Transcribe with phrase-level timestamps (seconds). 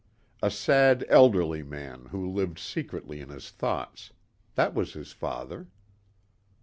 [0.41, 4.11] A sad, elderly man who lived secretly in his thoughts.
[4.55, 5.67] That was his father.